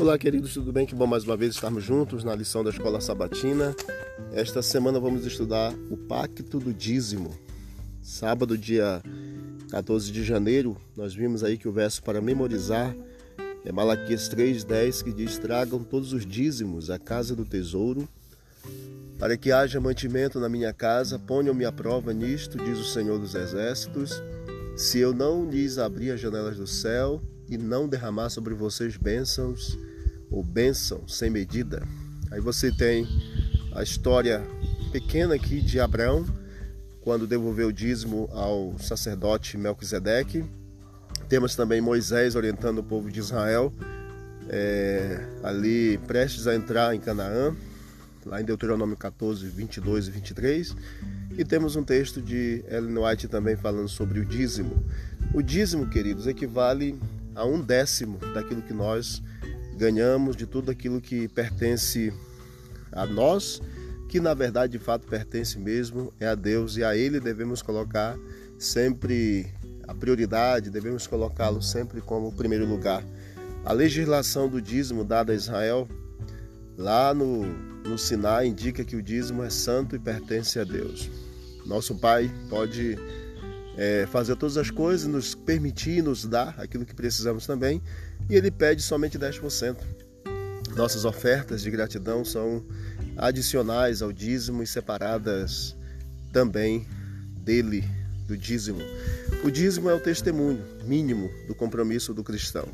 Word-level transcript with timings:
Olá, 0.00 0.16
queridos, 0.16 0.54
tudo 0.54 0.72
bem? 0.72 0.86
Que 0.86 0.94
bom 0.94 1.06
mais 1.06 1.24
uma 1.24 1.36
vez 1.36 1.54
estarmos 1.54 1.84
juntos 1.84 2.24
na 2.24 2.34
lição 2.34 2.64
da 2.64 2.70
Escola 2.70 3.02
Sabatina. 3.02 3.76
Esta 4.32 4.62
semana 4.62 4.98
vamos 4.98 5.26
estudar 5.26 5.74
o 5.90 5.96
Pacto 5.98 6.58
do 6.58 6.72
Dízimo. 6.72 7.38
Sábado, 8.00 8.56
dia 8.56 9.02
14 9.70 10.10
de 10.10 10.24
janeiro, 10.24 10.74
nós 10.96 11.14
vimos 11.14 11.44
aí 11.44 11.58
que 11.58 11.68
o 11.68 11.72
verso 11.72 12.02
para 12.02 12.18
memorizar 12.18 12.96
é 13.62 13.70
Malaquias 13.70 14.30
3,10, 14.30 15.04
que 15.04 15.12
diz: 15.12 15.36
Tragam 15.36 15.84
todos 15.84 16.14
os 16.14 16.24
dízimos 16.24 16.88
à 16.88 16.98
casa 16.98 17.36
do 17.36 17.44
tesouro, 17.44 18.08
para 19.18 19.36
que 19.36 19.52
haja 19.52 19.78
mantimento 19.82 20.40
na 20.40 20.48
minha 20.48 20.72
casa, 20.72 21.18
ponham-me 21.18 21.66
à 21.66 21.70
prova 21.70 22.14
nisto, 22.14 22.56
diz 22.56 22.78
o 22.78 22.84
Senhor 22.84 23.18
dos 23.18 23.34
Exércitos, 23.34 24.22
se 24.74 24.98
eu 24.98 25.12
não 25.12 25.44
lhes 25.44 25.76
abrir 25.76 26.12
as 26.12 26.20
janelas 26.20 26.56
do 26.56 26.66
céu 26.66 27.20
e 27.50 27.58
não 27.58 27.86
derramar 27.86 28.30
sobre 28.30 28.54
vocês 28.54 28.96
bênçãos 28.96 29.76
ou 30.30 30.42
bênção 30.42 31.06
sem 31.08 31.30
medida. 31.30 31.82
Aí 32.30 32.40
você 32.40 32.70
tem 32.70 33.06
a 33.74 33.82
história 33.82 34.42
pequena 34.92 35.34
aqui 35.34 35.60
de 35.60 35.80
Abraão, 35.80 36.24
quando 37.00 37.26
devolveu 37.26 37.68
o 37.68 37.72
dízimo 37.72 38.28
ao 38.32 38.76
sacerdote 38.78 39.56
Melquisedeque. 39.56 40.44
Temos 41.28 41.54
também 41.54 41.80
Moisés 41.80 42.34
orientando 42.34 42.78
o 42.78 42.82
povo 42.82 43.10
de 43.10 43.20
Israel, 43.20 43.72
é, 44.48 45.24
ali 45.42 45.98
prestes 46.06 46.46
a 46.46 46.54
entrar 46.54 46.94
em 46.94 47.00
Canaã, 47.00 47.54
lá 48.26 48.40
em 48.40 48.44
Deuteronômio 48.44 48.96
14, 48.96 49.46
22 49.46 50.08
e 50.08 50.10
23. 50.10 50.76
E 51.38 51.44
temos 51.44 51.76
um 51.76 51.82
texto 51.82 52.20
de 52.20 52.64
Ellen 52.68 52.98
White 52.98 53.28
também 53.28 53.56
falando 53.56 53.88
sobre 53.88 54.20
o 54.20 54.24
dízimo. 54.24 54.84
O 55.32 55.40
dízimo, 55.40 55.88
queridos, 55.88 56.26
equivale 56.26 56.98
a 57.34 57.44
um 57.44 57.60
décimo 57.60 58.18
daquilo 58.34 58.60
que 58.60 58.74
nós 58.74 59.22
ganhamos, 59.80 60.36
de 60.36 60.46
tudo 60.46 60.70
aquilo 60.70 61.00
que 61.00 61.26
pertence 61.26 62.12
a 62.92 63.06
nós, 63.06 63.62
que 64.10 64.20
na 64.20 64.34
verdade 64.34 64.72
de 64.72 64.78
fato 64.78 65.06
pertence 65.06 65.58
mesmo 65.58 66.12
é 66.20 66.26
a 66.26 66.34
Deus 66.34 66.76
e 66.76 66.84
a 66.84 66.94
Ele 66.94 67.18
devemos 67.18 67.62
colocar 67.62 68.18
sempre 68.58 69.46
a 69.88 69.94
prioridade, 69.94 70.68
devemos 70.68 71.06
colocá-lo 71.06 71.62
sempre 71.62 72.02
como 72.02 72.30
primeiro 72.30 72.66
lugar. 72.66 73.02
A 73.64 73.72
legislação 73.72 74.50
do 74.50 74.60
dízimo 74.60 75.02
dada 75.02 75.32
a 75.32 75.36
Israel 75.36 75.88
lá 76.76 77.14
no, 77.14 77.46
no 77.88 77.96
Sinai 77.96 78.48
indica 78.48 78.84
que 78.84 78.96
o 78.96 79.02
dízimo 79.02 79.42
é 79.42 79.48
santo 79.48 79.96
e 79.96 79.98
pertence 79.98 80.58
a 80.58 80.64
Deus. 80.64 81.10
Nosso 81.64 81.94
Pai 81.94 82.30
pode 82.50 82.98
é, 83.80 84.04
fazer 84.06 84.36
todas 84.36 84.58
as 84.58 84.70
coisas, 84.70 85.06
nos 85.06 85.34
permitir, 85.34 86.02
nos 86.02 86.26
dar 86.26 86.54
aquilo 86.60 86.84
que 86.84 86.94
precisamos 86.94 87.46
também, 87.46 87.80
e 88.28 88.34
ele 88.34 88.50
pede 88.50 88.82
somente 88.82 89.18
10%. 89.18 89.74
Nossas 90.76 91.06
ofertas 91.06 91.62
de 91.62 91.70
gratidão 91.70 92.22
são 92.22 92.62
adicionais 93.16 94.02
ao 94.02 94.12
dízimo 94.12 94.62
e 94.62 94.66
separadas 94.66 95.74
também 96.30 96.86
dele, 97.38 97.82
do 98.28 98.36
dízimo. 98.36 98.80
O 99.42 99.50
dízimo 99.50 99.88
é 99.88 99.94
o 99.94 100.00
testemunho 100.00 100.62
mínimo 100.84 101.30
do 101.48 101.54
compromisso 101.54 102.12
do 102.12 102.22
cristão. 102.22 102.68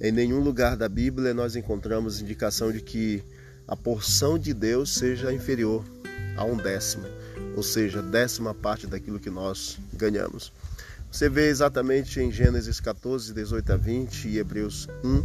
Em 0.00 0.12
nenhum 0.12 0.38
lugar 0.38 0.76
da 0.76 0.88
Bíblia 0.88 1.34
nós 1.34 1.56
encontramos 1.56 2.20
indicação 2.20 2.70
de 2.70 2.80
que 2.80 3.20
a 3.66 3.76
porção 3.76 4.38
de 4.38 4.54
Deus 4.54 4.94
seja 4.94 5.32
inferior 5.32 5.84
a 6.36 6.44
um 6.44 6.56
décimo 6.56 7.04
ou 7.56 7.62
seja, 7.62 8.02
décima 8.02 8.54
parte 8.54 8.86
daquilo 8.86 9.18
que 9.18 9.30
nós 9.30 9.78
ganhamos. 9.96 10.52
Você 11.10 11.28
vê 11.28 11.48
exatamente 11.48 12.20
em 12.20 12.30
Gênesis 12.30 12.78
14, 12.80 13.32
18 13.32 13.72
a 13.72 13.76
20 13.76 14.28
e 14.28 14.38
Hebreus 14.38 14.88
1, 15.02 15.22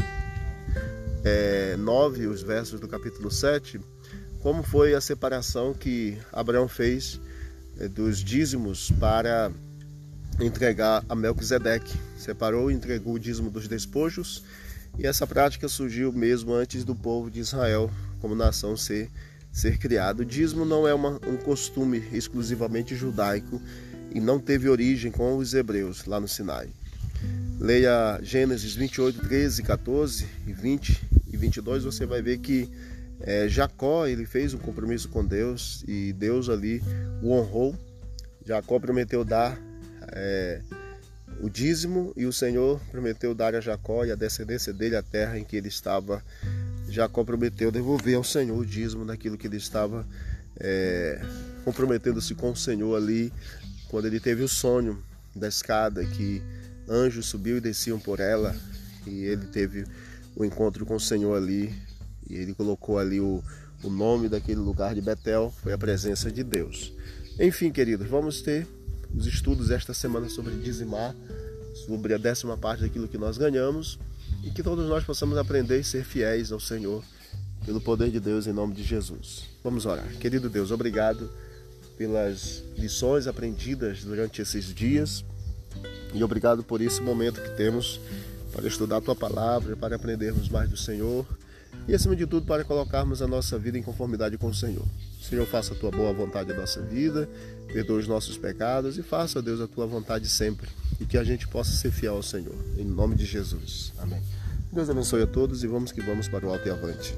é, 1.24 1.76
9, 1.78 2.28
os 2.28 2.42
versos 2.42 2.80
do 2.80 2.88
capítulo 2.88 3.30
7, 3.30 3.80
como 4.40 4.64
foi 4.64 4.94
a 4.96 5.02
separação 5.02 5.74
que 5.74 6.18
Abraão 6.32 6.68
fez 6.68 7.20
é, 7.80 7.88
dos 7.88 8.24
dízimos 8.24 8.92
para 9.00 9.52
entregar 10.40 11.04
a 11.10 11.16
Melquisedeque. 11.16 11.98
Separou 12.18 12.72
e 12.72 12.74
entregou 12.74 13.16
o 13.16 13.20
dízimo 13.20 13.50
dos 13.50 13.68
despojos, 13.68 14.44
e 14.98 15.06
essa 15.06 15.28
prática 15.28 15.68
surgiu 15.68 16.12
mesmo 16.12 16.54
antes 16.54 16.84
do 16.84 16.96
povo 16.96 17.30
de 17.30 17.40
Israel 17.40 17.92
como 18.20 18.36
nação 18.36 18.78
ser 18.78 19.10
ser 19.52 19.78
criado. 19.78 20.22
O 20.22 20.26
dízimo 20.26 20.64
não 20.64 20.88
é 20.88 20.94
uma, 20.94 21.20
um 21.28 21.36
costume 21.36 22.02
exclusivamente 22.14 22.96
judaico 22.96 23.62
e 24.14 24.20
não 24.20 24.40
teve 24.40 24.70
origem 24.70 25.12
com 25.12 25.38
os 25.38 25.54
hebreus 25.54 26.06
lá 26.06 26.20
no 26.20 26.28
Sinai. 26.28 26.70
Leia 27.60 28.20
Gênesis 28.24 28.74
28, 28.76 29.22
13, 29.28 29.64
14 29.64 30.28
e 30.48 30.54
20 30.54 31.02
e 31.32 31.38
22, 31.38 31.84
você 31.84 32.06
vai 32.06 32.22
ver 32.22 32.40
que 32.40 32.70
é, 33.20 33.48
Jacó 33.48 34.08
ele 34.08 34.26
fez 34.26 34.54
um 34.54 34.58
compromisso 34.58 35.08
com 35.10 35.24
Deus 35.24 35.84
e 35.88 36.12
Deus 36.14 36.50
ali 36.50 36.82
o 37.22 37.32
honrou. 37.32 37.76
Jacó 38.46 38.80
prometeu 38.80 39.24
dar 39.24 39.62
é, 40.12 40.60
o 41.40 41.50
dízimo 41.50 42.12
e 42.18 42.26
o 42.26 42.34
Senhor 42.34 42.82
prometeu 42.90 43.36
dar 43.36 43.54
a 43.54 43.62
Jacó 43.62 44.04
e 44.04 44.12
a 44.12 44.16
descendência 44.16 44.74
dele 44.74 44.96
a 44.96 45.04
terra 45.04 45.38
em 45.38 45.44
que 45.44 45.56
ele 45.56 45.68
estava 45.68 46.24
Jacó 46.90 47.24
prometeu 47.24 47.72
devolver 47.72 48.16
ao 48.16 48.24
Senhor 48.24 48.58
o 48.58 48.66
dízimo 48.66 49.06
daquilo 49.06 49.38
que 49.38 49.48
ele 49.48 49.58
estava 49.58 50.06
é, 50.60 51.22
comprometendo-se 51.64 52.36
com 52.36 52.52
o 52.52 52.56
Senhor 52.56 52.96
ali, 52.96 53.32
quando 53.92 54.06
ele 54.06 54.22
teve 54.22 54.42
o 54.42 54.48
sonho 54.48 55.04
da 55.36 55.50
escada 55.50 56.04
que 56.06 56.42
anjos 56.90 57.26
subiam 57.26 57.58
e 57.58 57.62
desciam 57.62 58.00
por 58.00 58.22
ela, 58.22 58.56
e 59.06 59.26
ele 59.26 59.46
teve 59.48 59.84
o 60.34 60.46
encontro 60.46 60.86
com 60.86 60.96
o 60.96 61.00
Senhor 61.00 61.36
ali, 61.36 61.76
e 62.30 62.36
ele 62.36 62.54
colocou 62.54 62.98
ali 62.98 63.20
o, 63.20 63.44
o 63.84 63.90
nome 63.90 64.30
daquele 64.30 64.62
lugar 64.62 64.96
de 64.96 65.02
Betel, 65.02 65.54
foi 65.62 65.74
a 65.74 65.78
presença 65.78 66.32
de 66.32 66.42
Deus. 66.42 66.94
Enfim, 67.38 67.70
queridos, 67.70 68.08
vamos 68.08 68.42
ter 68.42 68.66
os 69.14 69.28
estudos 69.28 69.70
esta 69.70 69.94
semana 69.94 70.30
sobre 70.30 70.56
dizimar, 70.56 71.14
sobre 71.86 72.14
a 72.14 72.18
décima 72.18 72.56
parte 72.58 72.84
daquilo 72.84 73.10
que 73.10 73.18
nós 73.18 73.38
ganhamos 73.38 74.00
e 74.42 74.52
que 74.52 74.64
todos 74.64 74.88
nós 74.88 75.04
possamos 75.04 75.38
aprender 75.38 75.82
e 75.82 75.84
ser 75.84 76.06
fiéis 76.06 76.54
ao 76.54 76.62
Senhor 76.62 77.04
pelo 77.66 77.82
poder 77.82 78.10
de 78.10 78.22
Deus 78.22 78.48
em 78.48 78.54
nome 78.54 78.74
de 78.74 78.84
Jesus. 78.84 79.50
Vamos 79.62 79.86
orar. 79.86 80.08
Querido 80.18 80.50
Deus, 80.50 80.72
obrigado 80.72 81.30
pelas 82.02 82.64
lições 82.76 83.28
aprendidas 83.28 84.04
durante 84.04 84.42
esses 84.42 84.74
dias 84.74 85.24
e 86.16 86.24
obrigado 86.24 86.64
por 86.64 86.82
esse 86.82 87.00
momento 87.00 87.40
que 87.40 87.52
temos 87.52 88.02
para 88.52 88.68
estudar 88.68 88.98
a 88.98 89.02
tua 89.02 89.16
palavra, 89.16 89.78
para 89.78 89.98
aprendermos 89.98 90.50
mais 90.50 90.68
do 90.68 90.76
Senhor 90.76 91.28
e 91.88 91.94
acima 91.94 92.16
de 92.16 92.26
tudo 92.26 92.48
para 92.48 92.64
colocarmos 92.64 93.22
a 93.22 93.28
nossa 93.28 93.60
vida 93.60 93.78
em 93.78 93.84
conformidade 93.84 94.36
com 94.36 94.48
o 94.48 94.54
Senhor. 94.54 94.84
Senhor, 95.22 95.46
faça 95.46 95.76
a 95.76 95.78
tua 95.78 95.92
boa 95.92 96.12
vontade 96.12 96.50
na 96.52 96.62
nossa 96.62 96.82
vida, 96.82 97.30
perdoe 97.68 98.00
os 98.00 98.08
nossos 98.08 98.36
pecados 98.36 98.98
e 98.98 99.04
faça, 99.04 99.40
Deus, 99.40 99.62
a 99.62 99.68
tua 99.68 99.86
vontade 99.86 100.28
sempre 100.28 100.72
e 101.00 101.06
que 101.06 101.20
a 101.20 101.24
gente 101.24 101.48
possa 101.48 101.72
ser 101.72 101.92
fiel 101.92 102.16
ao 102.16 102.24
Senhor. 102.24 102.56
Em 102.80 102.84
nome 102.84 103.14
de 103.14 103.26
Jesus. 103.26 103.94
Amém. 104.00 104.24
Deus 104.74 104.90
abençoe 104.90 105.22
a 105.22 105.28
todos 105.28 105.64
e 105.64 105.68
vamos 105.68 105.92
que 105.92 106.02
vamos 106.02 106.28
para 106.28 106.48
o 106.48 106.52
alto 106.52 106.68
e 106.68 106.72
avante. 106.72 107.14